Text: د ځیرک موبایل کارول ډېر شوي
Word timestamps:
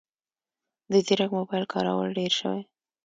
د 0.91 0.93
ځیرک 1.05 1.29
موبایل 1.37 1.65
کارول 1.73 2.09
ډېر 2.17 2.31
شوي 2.39 2.61